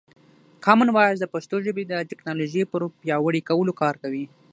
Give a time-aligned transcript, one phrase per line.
[0.65, 4.25] کامن وایس د پښتو ژبې د ټکنالوژۍ پر پیاوړي کولو کار کوي.